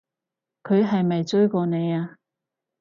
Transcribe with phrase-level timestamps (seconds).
[0.63, 2.17] 佢係咪追過你啊？